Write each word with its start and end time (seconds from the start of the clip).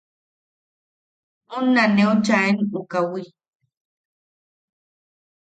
Unna 1.57 1.83
neu 1.95 2.13
chaaen 2.25 2.57
u 2.79 2.81
kawi. 2.91 3.23